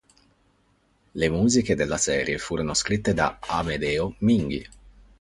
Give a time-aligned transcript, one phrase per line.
[1.13, 4.67] Le musiche delle serie furono scritte da Amedeo Minghi.